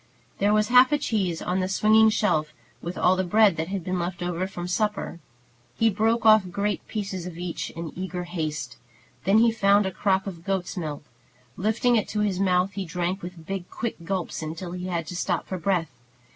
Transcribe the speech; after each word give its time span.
There 0.39 0.51
was 0.51 0.69
half 0.69 0.91
a 0.91 0.97
cheese 0.97 1.43
on 1.43 1.59
the 1.59 1.67
swinging 1.69 2.09
shelf, 2.09 2.55
with 2.81 2.97
all 2.97 3.15
the 3.15 3.23
bread 3.23 3.55
that 3.57 3.67
had 3.67 3.83
been 3.83 3.99
left 3.99 4.23
from 4.51 4.67
supper. 4.67 5.19
He 5.77 5.91
broke 5.91 6.25
off 6.25 6.49
great 6.49 6.87
pieces 6.87 7.27
of 7.27 7.37
each 7.37 7.69
in 7.69 7.93
eager 7.95 8.23
haste. 8.23 8.77
Then 9.25 9.37
he 9.37 9.51
found 9.51 9.85
a 9.85 9.91
crock 9.91 10.25
of 10.25 10.43
goat's 10.43 10.75
milk. 10.75 11.03
Lifting 11.55 11.97
it 11.97 12.07
to 12.07 12.21
his 12.21 12.39
mouth, 12.39 12.71
he 12.71 12.83
drank 12.85 13.21
with 13.21 13.45
big, 13.45 13.69
quick 13.69 13.97
gulps 14.03 14.41
until 14.41 14.71
he 14.71 14.87
had 14.87 15.05
to 15.05 15.15
stop 15.15 15.45
for 15.47 15.59
breath. 15.59 15.91